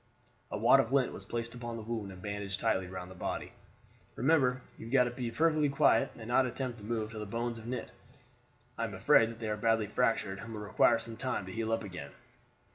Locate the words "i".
8.79-8.85